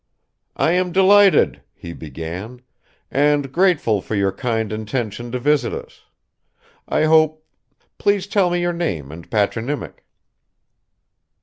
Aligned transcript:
"I 0.55 0.71
am 0.71 0.91
delighted," 0.91 1.61
he 1.75 1.93
began, 1.93 2.61
"and 3.11 3.51
grateful 3.51 4.01
for 4.01 4.15
your 4.15 4.31
kind 4.31 4.73
intention 4.73 5.31
to 5.31 5.37
visit 5.37 5.73
us; 5.75 6.05
I 6.89 7.03
hope 7.03 7.45
please 7.99 8.25
tell 8.25 8.49
me 8.49 8.61
your 8.61 8.73
name 8.73 9.11
and 9.11 9.29
patronymic." 9.29 10.03